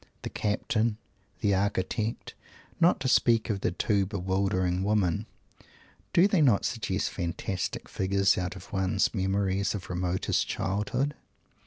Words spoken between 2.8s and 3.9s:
to speak of the